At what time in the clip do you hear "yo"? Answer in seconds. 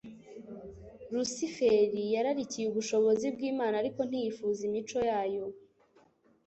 5.33-5.45